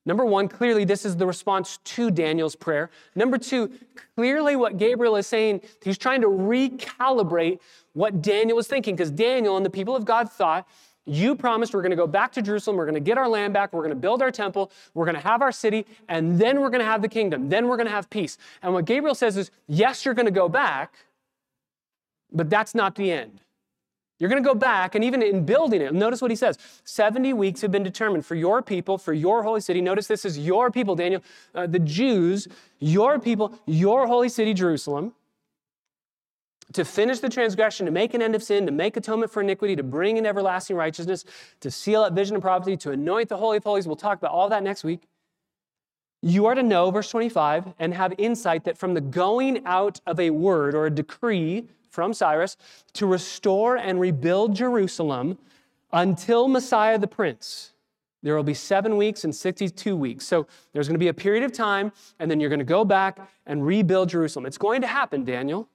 [0.05, 2.91] number one, clearly this is the response to Daniel's prayer.
[3.15, 3.71] Number two,
[4.17, 7.61] clearly what Gabriel is saying, he's trying to recalibrate
[7.93, 10.67] what Daniel was thinking, because Daniel and the people of God thought,
[11.07, 13.53] you promised we're going to go back to Jerusalem, we're going to get our land
[13.53, 16.61] back, we're going to build our temple, we're going to have our city, and then
[16.61, 18.39] we're going to have the kingdom, then we're going to have peace.
[18.63, 20.95] And what Gabriel says is, yes, you're going to go back,
[22.33, 23.43] but that's not the end.
[24.19, 27.33] You're going to go back, and even in building it, notice what he says 70
[27.33, 29.81] weeks have been determined for your people, for your holy city.
[29.81, 31.21] Notice this is your people, Daniel,
[31.55, 32.47] uh, the Jews,
[32.79, 35.15] your people, your holy city, Jerusalem,
[36.73, 39.75] to finish the transgression, to make an end of sin, to make atonement for iniquity,
[39.75, 41.25] to bring in everlasting righteousness,
[41.61, 43.87] to seal up vision and prophecy, to anoint the Holy of Holies.
[43.87, 45.09] We'll talk about all that next week.
[46.23, 50.19] You are to know, verse 25, and have insight that from the going out of
[50.19, 52.57] a word or a decree from Cyrus
[52.95, 55.39] to restore and rebuild Jerusalem
[55.93, 57.73] until Messiah the Prince.
[58.25, 60.27] There will be seven weeks and 62 weeks.
[60.27, 62.85] So there's going to be a period of time, and then you're going to go
[62.85, 64.47] back and rebuild Jerusalem.
[64.47, 65.69] It's going to happen, Daniel.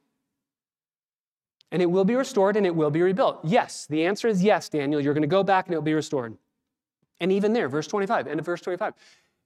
[1.72, 3.40] And it will be restored and it will be rebuilt.
[3.44, 5.00] Yes, the answer is yes, Daniel.
[5.00, 6.36] You're going to go back and it will be restored.
[7.20, 8.94] And even there, verse 25, end of verse 25.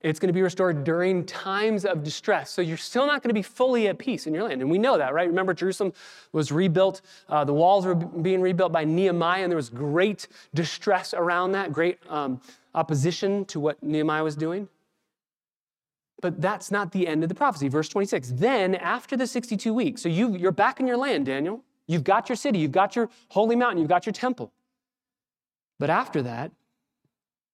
[0.04, 2.52] It's going to be restored during times of distress.
[2.52, 4.62] So you're still not going to be fully at peace in your land.
[4.62, 5.28] And we know that, right?
[5.28, 5.94] Remember, Jerusalem
[6.34, 11.14] was rebuilt, uh, the walls were being rebuilt by Nehemiah, and there was great distress
[11.14, 12.42] around that, great um,
[12.76, 14.68] opposition to what Nehemiah was doing.
[16.22, 17.70] But that's not the end of the prophecy.
[17.70, 18.34] Verse 26.
[18.36, 21.64] Then, after the 62 weeks, so you, you're back in your land, Daniel.
[21.88, 24.52] You've got your city, you've got your holy mountain, you've got your temple.
[25.80, 26.52] But after that,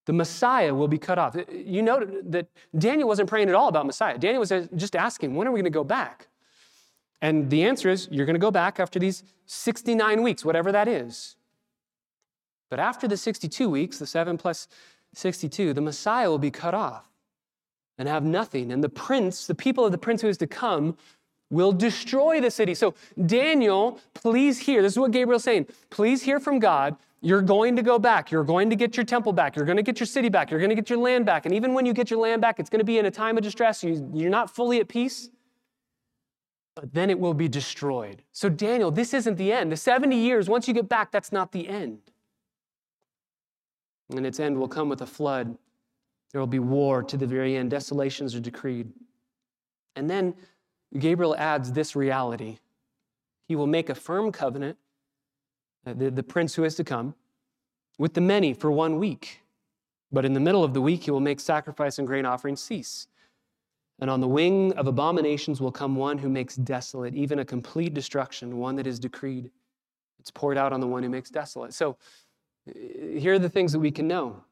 [0.10, 1.36] the Messiah will be cut off.
[1.36, 4.18] Uh, you know that Daniel wasn't praying at all about Messiah.
[4.18, 6.30] Daniel was just asking, when are we going to go back?
[7.22, 10.88] And the answer is, you're going to go back after these 69 weeks, whatever that
[10.88, 11.36] is.
[12.72, 14.68] But after the 62 weeks, the 7 plus
[15.14, 17.06] 62, the Messiah will be cut off
[18.00, 18.72] and have nothing.
[18.72, 20.98] And the prince, the people of the prince who is to come,
[21.52, 22.74] will destroy the city.
[22.74, 22.96] So,
[23.28, 24.82] Daniel, please hear.
[24.82, 25.68] This is what Gabriel's saying.
[25.92, 26.96] Please hear from God.
[27.22, 28.32] You're going to go back.
[28.32, 29.56] You're going to get your temple back.
[29.56, 30.50] You're going to get your city back.
[30.52, 31.46] You're going to get your land back.
[31.46, 33.38] And even when you get your land back, it's going to be in a time
[33.38, 33.84] of distress.
[33.84, 35.30] You're not fully at peace
[36.80, 38.24] but then it will be destroyed.
[38.32, 39.70] So, Daniel, this isn't the end.
[39.70, 42.00] The 70 years, once you get back, that's not the end.
[44.16, 45.58] And its end will come with a flood.
[46.32, 47.70] There will be war to the very end.
[47.70, 48.94] Desolations are decreed.
[49.98, 50.36] And then
[50.98, 52.60] Gabriel adds this reality
[53.50, 54.78] He will make a firm covenant,
[55.86, 57.16] Uh, the, the prince who is to come,
[57.98, 59.42] with the many for one week.
[60.12, 63.08] But in the middle of the week, he will make sacrifice and grain offerings cease.
[64.00, 67.94] And on the wing of abominations will come one who makes desolate, even a complete
[67.94, 69.52] destruction, one that is decreed.
[70.20, 71.74] It's poured out on the one who makes desolate.
[71.74, 71.98] So
[72.68, 72.74] uh,
[73.18, 74.44] here are the things that we can know.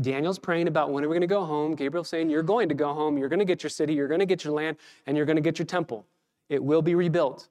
[0.00, 1.74] Daniel's praying about when are we going to go home.
[1.74, 3.18] Gabriel's saying, You're going to go home.
[3.18, 3.94] You're going to get your city.
[3.94, 4.76] You're going to get your land.
[5.06, 6.06] And you're going to get your temple.
[6.48, 7.48] It will be rebuilt.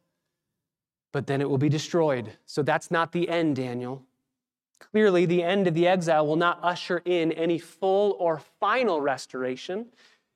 [1.13, 2.33] But then it will be destroyed.
[2.45, 4.03] So that's not the end, Daniel.
[4.79, 9.87] Clearly, the end of the exile will not usher in any full or final restoration.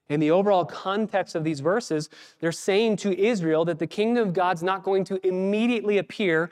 [0.10, 4.34] In the overall context of these verses, they're saying to Israel that the kingdom of
[4.34, 6.51] God's not going to immediately appear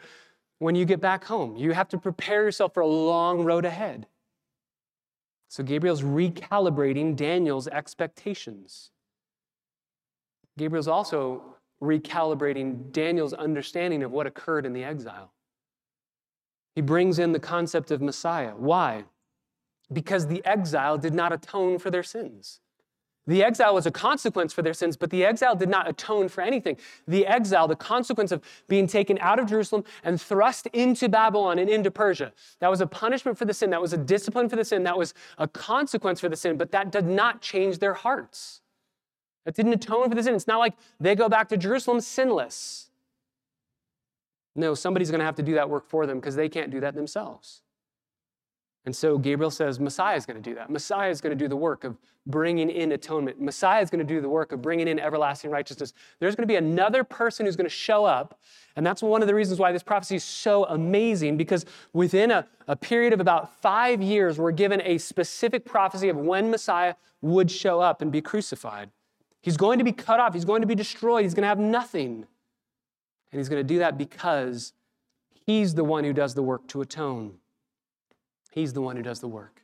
[0.60, 1.58] when you get back home.
[1.58, 4.08] You have to prepare yourself for a long road ahead.
[5.50, 8.92] So Gabriel's recalibrating Daniel's expectations.
[10.58, 15.32] Gabriel's also recalibrating Daniel's understanding of what occurred in the exile.
[16.76, 18.54] He brings in the concept of Messiah.
[18.56, 19.06] Why?
[19.92, 22.60] Because the exile did not atone for their sins.
[23.28, 26.42] The exile was a consequence for their sins, but the exile did not atone for
[26.42, 26.78] anything.
[27.08, 31.70] The exile, the consequence of being taken out of Jerusalem and thrust into Babylon and
[31.70, 33.70] into Persia, that was a punishment for the sin.
[33.70, 34.84] That was a discipline for the sin.
[34.84, 38.62] That was a consequence for the sin, but that did not change their hearts.
[39.46, 40.36] That didn't atone for the sin.
[40.36, 42.90] It's not like they go back to Jerusalem sinless.
[44.56, 46.80] No, somebody's going to have to do that work for them because they can't do
[46.82, 47.62] that themselves.
[48.86, 50.70] And so Gabriel says Messiah is going to do that.
[50.70, 53.40] Messiah is going to do the work of bringing in atonement.
[53.40, 55.94] Messiah is going to do the work of bringing in everlasting righteousness.
[56.20, 58.40] There's going to be another person who's going to show up.
[58.76, 62.48] And that's one of the reasons why this prophecy is so amazing because within a,
[62.68, 67.52] a period of about five years, we're given a specific prophecy of when Messiah would
[67.52, 68.90] show up and be crucified.
[69.42, 71.60] He's going to be cut off, he's going to be destroyed, he's going to have
[71.60, 72.26] nothing.
[73.32, 74.74] And he's going to do that because
[75.46, 77.36] he's the one who does the work to atone.
[78.52, 79.62] He's the one who does the work.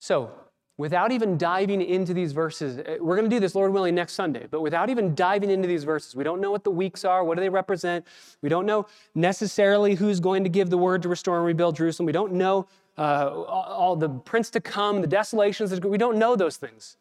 [0.00, 0.32] So,
[0.76, 4.14] without even diving into these verses, eh, we're going to do this, Lord willing, next
[4.14, 7.22] Sunday, but without even diving into these verses, we don't know what the weeks are,
[7.22, 8.04] what do they represent.
[8.42, 12.06] We don't know necessarily who's going to give the word to restore and rebuild Jerusalem.
[12.06, 12.66] We don't know
[12.98, 15.78] uh, all the prince to come, the desolations.
[15.80, 16.96] We don't know those things.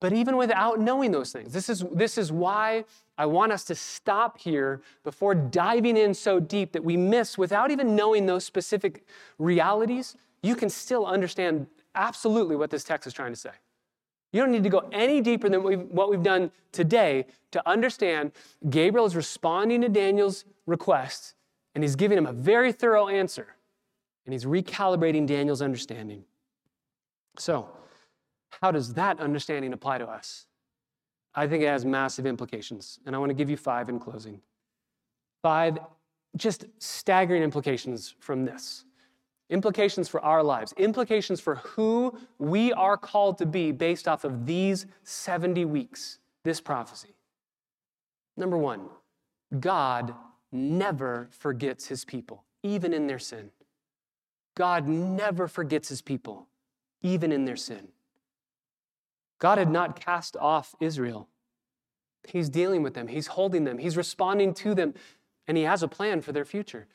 [0.00, 2.84] But even without knowing those things, this is, this is why
[3.16, 7.70] I want us to stop here before diving in so deep that we miss, without
[7.70, 9.04] even knowing those specific
[9.38, 13.50] realities, you can still understand absolutely what this text is trying to say.
[14.32, 18.32] You don't need to go any deeper than we've, what we've done today to understand
[18.68, 21.34] Gabriel is responding to Daniel's request,
[21.74, 23.56] and he's giving him a very thorough answer,
[24.26, 26.24] and he's recalibrating Daniel's understanding.
[27.38, 27.68] So,
[28.62, 30.46] how does that understanding apply to us?
[31.34, 34.40] I think it has massive implications, and I want to give you five in closing.
[35.42, 35.78] Five
[36.36, 38.84] just staggering implications from this.
[39.50, 44.44] Implications for our lives, implications for who we are called to be based off of
[44.44, 47.14] these 70 weeks, this prophecy.
[48.36, 48.88] Number one,
[49.58, 50.14] God
[50.52, 53.50] never forgets his people, even in their sin.
[54.54, 56.48] God never forgets his people,
[57.00, 57.88] even in their sin.
[59.38, 61.28] God had not cast off Israel.
[62.26, 64.94] He's dealing with them, He's holding them, He's responding to them,
[65.46, 66.86] and He has a plan for their future.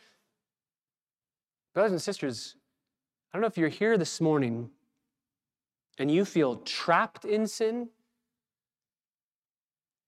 [1.73, 2.56] Brothers and sisters,
[3.32, 4.69] I don't know if you're here this morning
[5.97, 7.89] and you feel trapped in sin.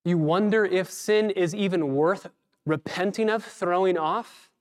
[0.03, 2.27] You wonder if sin is even worth
[2.65, 4.51] repenting of, throwing off,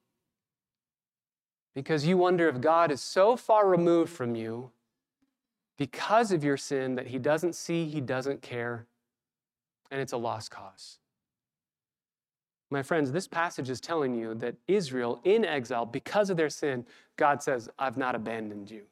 [1.74, 4.70] because you wonder if God is so far removed from you
[5.76, 8.86] because of your sin that he doesn't see, he doesn't care,
[9.90, 10.98] and it's a lost cause.
[12.70, 16.86] My friends, this passage is telling you that Israel in exile, because of their sin,
[17.16, 18.82] God says, I've not abandoned you.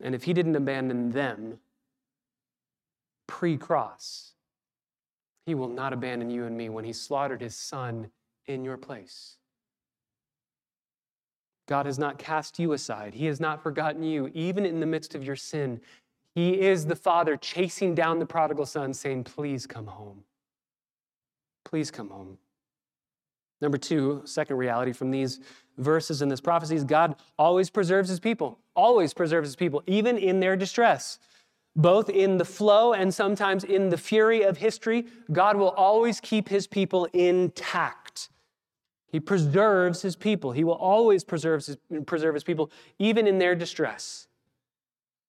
[0.00, 1.58] And if he didn't abandon them
[3.26, 4.32] pre cross,
[5.46, 8.10] he will not abandon you and me when he slaughtered his son
[8.46, 9.36] in your place.
[11.68, 13.14] God has not cast you aside.
[13.14, 15.80] He has not forgotten you, even in the midst of your sin.
[16.34, 20.24] He is the Father chasing down the prodigal son, saying, Please come home.
[21.64, 22.38] Please come home.
[23.60, 25.40] Number two, second reality from these
[25.78, 30.18] verses and this prophecy is God always preserves his people, always preserves his people, even
[30.18, 31.18] in their distress.
[31.76, 36.48] Both in the flow and sometimes in the fury of history, God will always keep
[36.48, 38.01] his people intact.
[39.12, 40.52] He preserves his people.
[40.52, 44.26] He will always preserve his, preserve his people, even in their distress.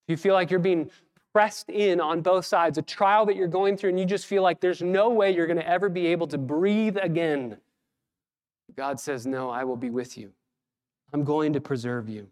[0.08, 0.90] If you feel like you're being
[1.34, 4.42] pressed in on both sides, a trial that you're going through, and you just feel
[4.42, 7.58] like there's no way you're going to ever be able to breathe again,
[8.76, 10.32] God says, No, I will be with you.
[11.12, 12.28] I'm going to preserve you.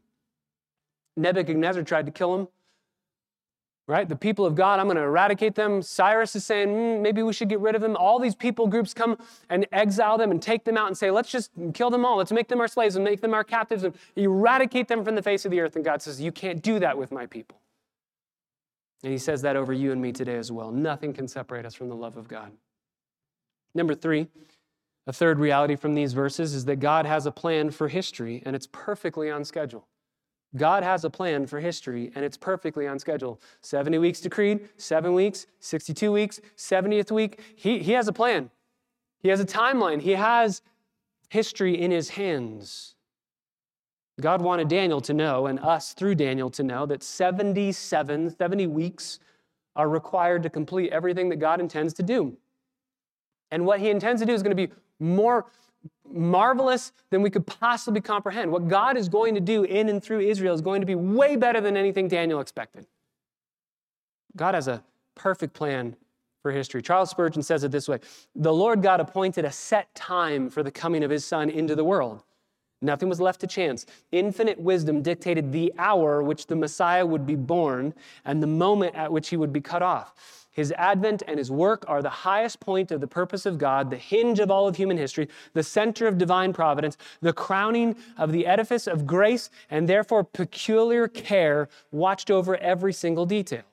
[1.17, 2.47] Nebuchadnezzar tried to kill him
[3.91, 4.07] right?
[4.07, 5.81] The people of God, I'm going to eradicate them.
[5.81, 7.97] Cyrus is saying, mm, maybe we should get rid of them.
[7.97, 9.17] All these people groups come
[9.49, 12.15] and exile them and take them out and say, let's just kill them all.
[12.15, 15.21] Let's make them our slaves and make them our captives and eradicate them from the
[15.21, 15.75] face of the earth.
[15.75, 17.59] And God says, you can't do that with my people.
[19.03, 20.71] And he says that over you and me today as well.
[20.71, 22.53] Nothing can separate us from the love of God.
[23.75, 24.29] Number three,
[25.05, 28.55] a third reality from these verses is that God has a plan for history and
[28.55, 29.85] it's perfectly on schedule.
[30.55, 33.39] God has a plan for history, and it's perfectly on schedule.
[33.61, 37.39] 70 weeks decreed, seven weeks, 62 weeks, 70th week.
[37.55, 38.49] He, he has a plan.
[39.19, 40.01] He has a timeline.
[40.01, 40.61] He has
[41.29, 42.95] history in his hands.
[44.19, 49.19] God wanted Daniel to know, and us through Daniel to know, that 77, 70 weeks
[49.75, 52.37] are required to complete everything that God intends to do.
[53.51, 55.45] And what he intends to do is going to be more
[56.13, 58.51] marvelous than we could possibly comprehend.
[58.51, 61.35] What God is going to do in and through Israel is going to be way
[61.35, 62.85] better than anything Daniel expected.
[64.35, 64.83] God has a
[65.15, 65.95] perfect plan
[66.41, 66.81] for history.
[66.81, 67.99] Charles Spurgeon says it this way
[68.35, 71.83] The Lord God appointed a set time for the coming of his Son into the
[71.83, 72.23] world.
[72.81, 73.85] Nothing was left to chance.
[74.11, 77.93] Infinite wisdom dictated the hour which the Messiah would be born
[78.25, 80.40] and the moment at which he would be cut off.
[80.51, 83.97] His advent and his work are the highest point of the purpose of God, the
[83.97, 88.45] hinge of all of human history, the center of divine providence, the crowning of the
[88.45, 93.63] edifice of grace, and therefore peculiar care watched over every single detail.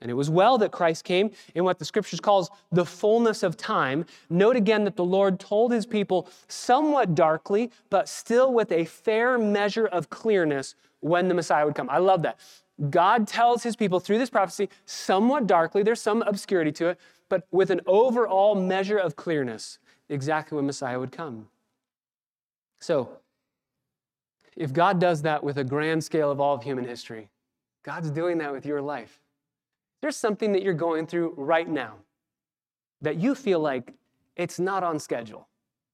[0.00, 3.56] And it was well that Christ came in what the scriptures calls the fullness of
[3.56, 4.06] time.
[4.30, 9.36] Note again that the Lord told his people somewhat darkly, but still with a fair
[9.36, 11.90] measure of clearness when the Messiah would come.
[11.90, 12.38] I love that.
[12.88, 17.46] God tells his people through this prophecy, somewhat darkly, there's some obscurity to it, but
[17.50, 19.78] with an overall measure of clearness,
[20.08, 21.48] exactly when Messiah would come.
[22.80, 23.10] So,
[24.56, 27.28] if God does that with a grand scale of all of human history,
[27.82, 29.20] God's doing that with your life.
[30.00, 31.96] There's something that you're going through right now
[33.02, 33.94] that you feel like
[34.36, 35.48] it's not on schedule.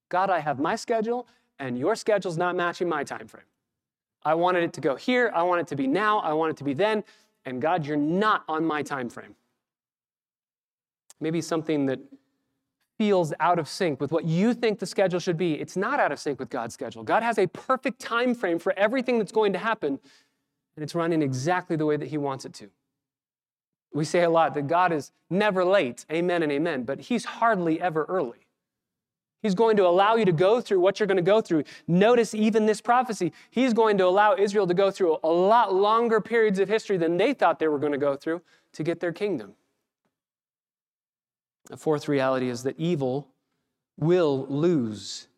[0.08, 1.26] God, I have my schedule,
[1.58, 3.44] and your schedule's not matching my time frame.
[4.26, 5.30] I wanted it to go here.
[5.32, 6.18] I want it to be now.
[6.18, 7.04] I want it to be then.
[7.44, 9.36] And God, you're not on my time frame.
[11.20, 12.00] Maybe something that
[12.98, 15.54] feels out of sync with what you think the schedule should be.
[15.54, 17.04] It's not out of sync with God's schedule.
[17.04, 20.00] God has a perfect time frame for everything that's going to happen,
[20.76, 22.68] and it's running exactly the way that He wants it to.
[23.92, 27.80] We say a lot that God is never late, amen and amen, but He's hardly
[27.80, 28.45] ever early.
[29.42, 31.64] He's going to allow you to go through what you're going to go through.
[31.86, 33.32] Notice even this prophecy.
[33.50, 37.16] He's going to allow Israel to go through a lot longer periods of history than
[37.16, 39.54] they thought they were going to go through to get their kingdom.
[41.66, 43.28] The fourth reality is that evil
[43.96, 45.28] will lose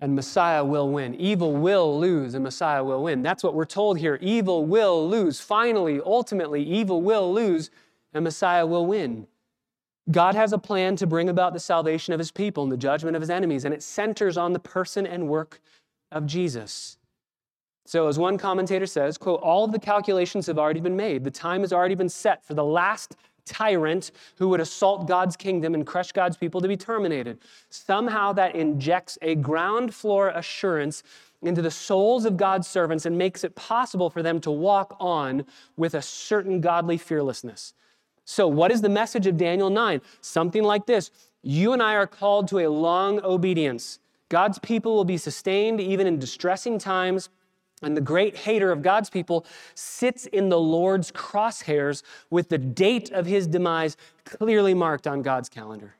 [0.00, 1.14] and Messiah will win.
[1.14, 3.22] Evil will lose and Messiah will win.
[3.22, 4.18] That's what we're told here.
[4.20, 5.40] Evil will lose.
[5.40, 7.70] Finally, ultimately, evil will lose
[8.12, 9.26] and Messiah will win.
[10.10, 13.16] God has a plan to bring about the salvation of his people and the judgment
[13.16, 15.60] of his enemies, and it centers on the person and work
[16.12, 16.98] of Jesus.
[17.86, 21.24] So, as one commentator says, quote, all of the calculations have already been made.
[21.24, 25.74] The time has already been set for the last tyrant who would assault God's kingdom
[25.74, 27.38] and crush God's people to be terminated.
[27.68, 31.02] Somehow that injects a ground floor assurance
[31.42, 35.44] into the souls of God's servants and makes it possible for them to walk on
[35.76, 37.74] with a certain godly fearlessness.
[38.24, 40.00] So, what is the message of Daniel 9?
[40.20, 41.10] Something like this
[41.42, 43.98] You and I are called to a long obedience.
[44.28, 47.28] God's people will be sustained even in distressing times.
[47.82, 49.44] And the great hater of God's people
[49.74, 55.50] sits in the Lord's crosshairs with the date of his demise clearly marked on God's
[55.50, 55.94] calendar.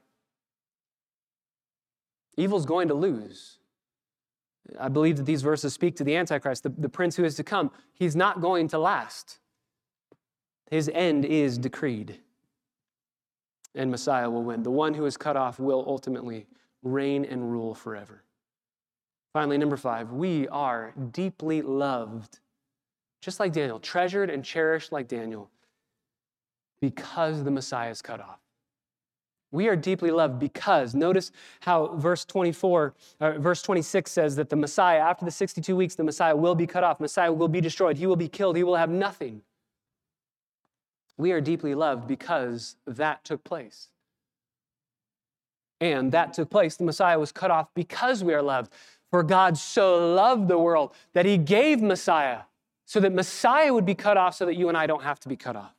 [2.37, 3.59] Evil's going to lose.
[4.81, 7.45] I believe that these verses speak to the Antichrist, the, the prince who is to
[7.45, 7.71] come.
[7.93, 9.39] He's not going to last.
[10.75, 12.19] His end is decreed,
[13.77, 14.65] and Messiah will win.
[14.65, 16.49] The one who is cut off will ultimately
[16.83, 18.25] reign and rule forever.
[19.33, 22.41] Finally, number five, we are deeply loved,
[23.21, 25.49] just like Daniel, treasured and cherished like Daniel,
[26.81, 28.41] because the Messiah is cut off.
[29.53, 34.57] We are deeply loved because, notice how verse 24, uh, verse 26 says that the
[34.57, 36.99] Messiah, after the 62 weeks, the Messiah will be cut off.
[36.99, 37.97] Messiah will be destroyed.
[37.97, 38.57] He will be killed.
[38.57, 39.43] He will have nothing.
[41.17, 43.89] We are deeply loved because that took place.
[45.81, 46.77] And that took place.
[46.77, 48.73] The Messiah was cut off because we are loved.
[49.11, 52.41] For God so loved the world that he gave Messiah
[52.85, 55.29] so that Messiah would be cut off so that you and I don't have to
[55.29, 55.75] be cut off.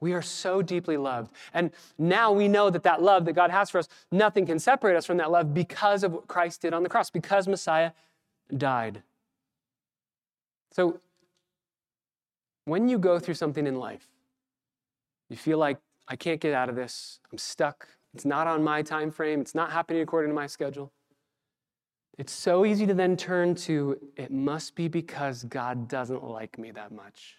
[0.00, 1.32] We are so deeply loved.
[1.54, 4.96] And now we know that that love that God has for us, nothing can separate
[4.96, 7.92] us from that love because of what Christ did on the cross, because Messiah
[8.54, 9.02] died.
[10.72, 11.00] So,
[12.66, 14.06] when you go through something in life,
[15.30, 18.82] you feel like, I can't get out of this, I'm stuck, it's not on my
[18.82, 20.92] time frame, it's not happening according to my schedule.
[22.18, 26.70] It's so easy to then turn to, it must be because God doesn't like me
[26.72, 27.36] that much.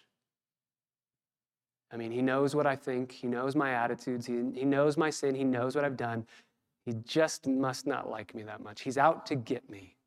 [1.90, 5.10] I mean, he knows what I think, he knows my attitudes, he, he knows my
[5.10, 6.26] sin, he knows what I've done.
[6.84, 8.80] He just must not like me that much.
[8.80, 9.97] He's out to get me.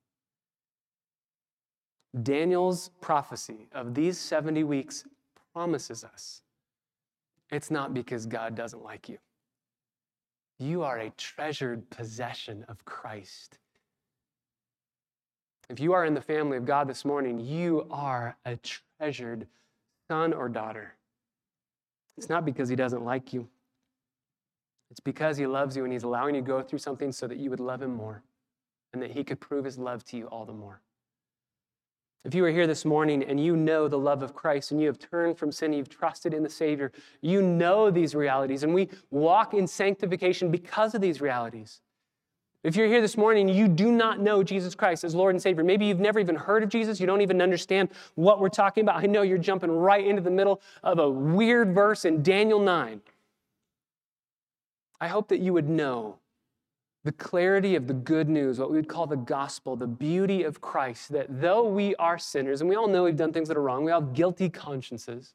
[2.24, 5.06] Daniel's prophecy of these 70 weeks
[5.54, 6.42] promises us
[7.52, 9.18] it's not because God doesn't like you.
[10.58, 13.58] You are a treasured possession of Christ.
[15.70, 19.48] If you are in the family of God this morning, you are a treasured
[20.10, 20.96] son or daughter.
[22.18, 23.48] It's not because he doesn't like you.
[24.92, 27.38] It's because he loves you and he's allowing you to go through something so that
[27.38, 28.24] you would love him more
[28.94, 30.82] and that he could prove his love to you all the more.
[32.24, 34.86] If you are here this morning and you know the love of Christ and you
[34.88, 36.92] have turned from sin, you've trusted in the Savior,
[37.22, 41.82] you know these realities, and we walk in sanctification because of these realities.
[42.64, 45.42] If you're here this morning and you do not know Jesus Christ as Lord and
[45.42, 48.84] Savior, maybe you've never even heard of Jesus, you don't even understand what we're talking
[48.84, 49.04] about.
[49.04, 53.02] I know you're jumping right into the middle of a weird verse in Daniel 9.
[55.00, 56.20] I hope that you would know
[57.04, 60.62] the clarity of the good news, what we would call the gospel, the beauty of
[60.62, 63.62] Christ, that though we are sinners, and we all know we've done things that are
[63.62, 65.34] wrong, we all have guilty consciences,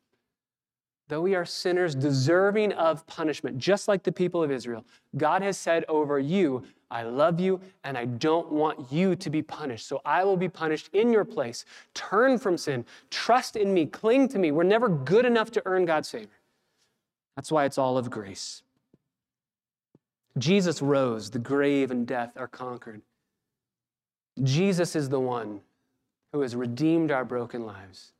[1.09, 4.85] though we are sinners deserving of punishment, just like the people of Israel,
[5.17, 9.43] God has said over you, I love you and I don't want you to be
[9.43, 9.89] punished.
[9.89, 11.65] So I will be punished in your place.
[11.95, 12.85] Turn from sin.
[13.11, 13.87] Trust in me.
[13.87, 14.53] Cling to me.
[14.53, 16.31] We're never good enough to earn God's favor.
[17.35, 18.63] That's why it's all of grace.
[20.39, 21.31] Jesus rose.
[21.31, 23.03] The grave and death are conquered.
[24.43, 25.61] Jesus is the one
[26.33, 28.13] who has redeemed our broken lives.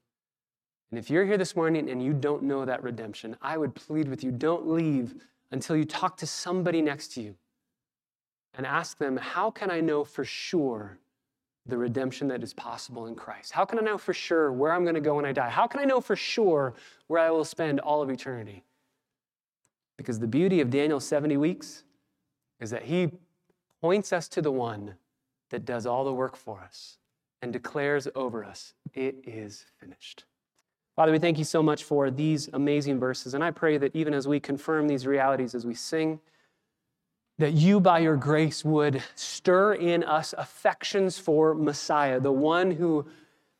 [0.91, 4.09] And if you're here this morning and you don't know that redemption, I would plead
[4.09, 5.15] with you don't leave
[5.51, 7.35] until you talk to somebody next to you
[8.55, 10.99] and ask them, How can I know for sure
[11.67, 13.53] the redemption that is possible in Christ?
[13.53, 15.51] How can I know for sure where I'm going to go when I die?
[15.51, 16.75] How can I know for sure
[17.09, 18.63] where I will spend all of eternity?
[19.97, 21.83] Because the beauty of Daniel's 70 weeks
[22.61, 23.11] is that he
[23.81, 24.95] points us to the one
[25.51, 26.99] that does all the work for us
[27.43, 30.25] and declares over us, It is finished.
[30.97, 33.35] Father, we thank you so much for these amazing verses.
[33.35, 36.21] And I pray that even as we confirm these realities as we sing,
[37.39, 43.07] that you, by your grace, would stir in us affections for Messiah, the one who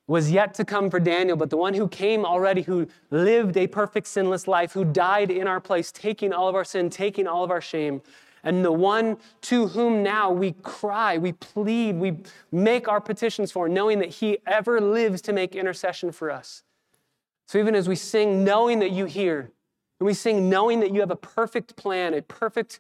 [0.07, 3.67] was yet to come for Daniel, but the one who came already, who lived a
[3.67, 7.45] perfect sinless life, who died in our place, taking all of our sin, taking all
[7.45, 8.01] of our shame,
[8.47, 12.19] and the one to whom now we cry, we plead, we
[12.53, 16.63] make our petitions for, knowing that he ever lives to make intercession for us.
[17.47, 19.51] So even as we sing, knowing that you hear,
[19.99, 22.79] and we sing knowing that you have a perfect plan, a perfect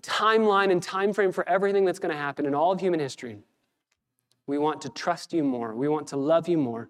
[0.00, 3.38] timeline and time frame for everything that's going to happen in all of human history.
[4.46, 5.74] We want to trust you more.
[5.74, 6.88] We want to love you more.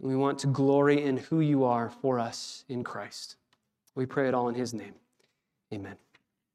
[0.00, 3.36] We want to glory in who you are for us in Christ.
[3.94, 4.94] We pray it all in his name.
[5.74, 5.96] Amen.